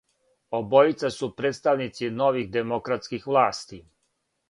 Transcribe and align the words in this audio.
Обојица 0.59 1.11
су 1.17 1.29
представници 1.43 2.11
нових 2.17 2.51
демократских 2.59 3.33
власти. 3.33 3.85